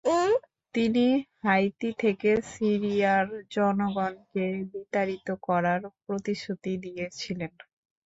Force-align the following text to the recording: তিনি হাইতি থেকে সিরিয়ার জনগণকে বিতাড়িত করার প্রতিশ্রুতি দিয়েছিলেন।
তিনি 0.75 1.05
হাইতি 1.43 1.89
থেকে 1.99 2.29
সিরিয়ার 2.51 3.25
জনগণকে 3.51 4.43
বিতাড়িত 4.71 5.27
করার 5.47 5.81
প্রতিশ্রুতি 6.03 6.73
দিয়েছিলেন। 6.83 7.51